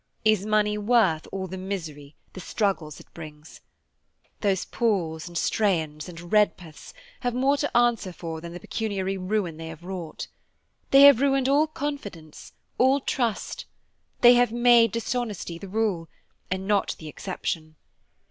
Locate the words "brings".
3.13-3.61